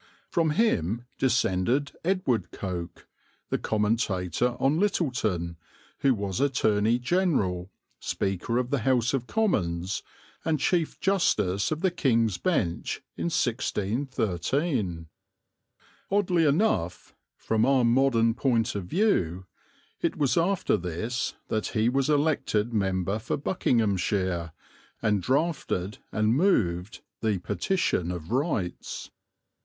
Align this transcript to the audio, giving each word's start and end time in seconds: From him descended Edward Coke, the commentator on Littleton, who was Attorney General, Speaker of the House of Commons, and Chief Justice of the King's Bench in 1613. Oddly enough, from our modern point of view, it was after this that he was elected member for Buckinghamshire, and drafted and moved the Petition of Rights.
From 0.31 0.49
him 0.49 1.05
descended 1.19 1.91
Edward 2.03 2.49
Coke, 2.49 3.07
the 3.51 3.59
commentator 3.59 4.57
on 4.59 4.79
Littleton, 4.79 5.57
who 5.99 6.15
was 6.15 6.39
Attorney 6.39 6.97
General, 6.97 7.69
Speaker 7.99 8.57
of 8.57 8.71
the 8.71 8.79
House 8.79 9.13
of 9.13 9.27
Commons, 9.27 10.01
and 10.43 10.59
Chief 10.59 10.99
Justice 10.99 11.69
of 11.69 11.81
the 11.81 11.91
King's 11.91 12.39
Bench 12.39 13.03
in 13.15 13.25
1613. 13.25 15.05
Oddly 16.09 16.45
enough, 16.45 17.13
from 17.37 17.63
our 17.63 17.83
modern 17.85 18.33
point 18.33 18.73
of 18.73 18.85
view, 18.85 19.45
it 20.01 20.17
was 20.17 20.35
after 20.35 20.77
this 20.77 21.35
that 21.49 21.67
he 21.77 21.89
was 21.89 22.09
elected 22.09 22.73
member 22.73 23.19
for 23.19 23.37
Buckinghamshire, 23.37 24.51
and 24.99 25.21
drafted 25.21 25.99
and 26.11 26.35
moved 26.35 27.01
the 27.21 27.37
Petition 27.37 28.11
of 28.11 28.31
Rights. 28.31 29.11